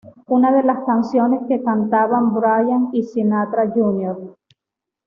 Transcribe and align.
Una 0.29 0.51
de 0.51 0.63
las 0.63 0.83
canciones 0.83 1.41
que 1.47 1.61
cantaban 1.63 2.33
Brian 2.33 2.89
y 2.91 3.03
Sinatra 3.03 3.69
Jr. 3.71 4.35